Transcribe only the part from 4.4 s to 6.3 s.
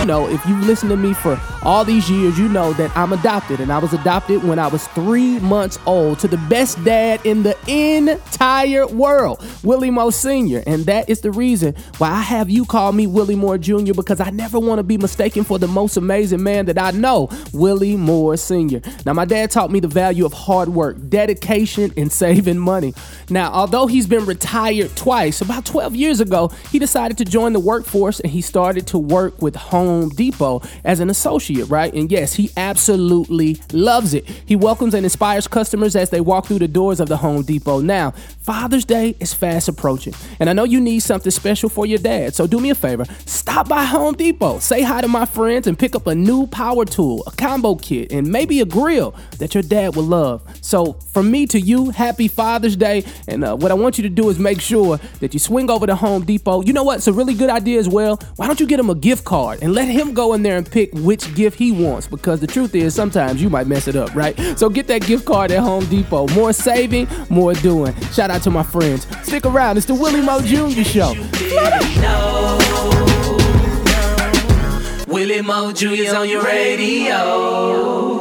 when I was three months old to